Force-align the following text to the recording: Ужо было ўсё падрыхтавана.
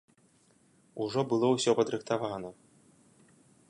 Ужо 1.05 1.19
было 1.35 1.45
ўсё 1.53 1.71
падрыхтавана. 1.83 2.49